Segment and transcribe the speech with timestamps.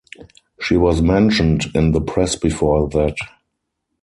[0.59, 3.15] She was mentioned in the press before that.